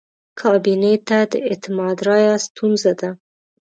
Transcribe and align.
کابینې 0.39 0.93
ته 1.07 1.17
د 1.31 1.33
اعتماد 1.47 1.97
رایه 2.07 2.33
ستونزه 2.45 2.91
ده. 2.99 3.09